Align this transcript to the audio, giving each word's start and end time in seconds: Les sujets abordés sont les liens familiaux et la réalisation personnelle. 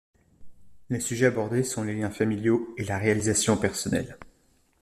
Les 0.89 0.99
sujets 0.99 1.27
abordés 1.27 1.63
sont 1.63 1.83
les 1.83 1.93
liens 1.93 2.09
familiaux 2.09 2.73
et 2.75 2.85
la 2.85 2.97
réalisation 2.97 3.55
personnelle. 3.55 4.17